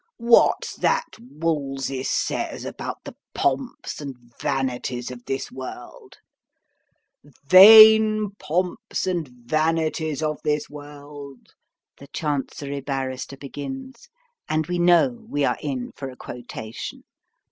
[0.17, 6.17] "What's that Wolsey says about the pomps and vanities of this world?"
[7.23, 11.49] "'Vain pomps and vanities of this world,'"
[11.97, 14.09] the Chancery Barrister begins,
[14.49, 17.03] and we know we are in for a quotation.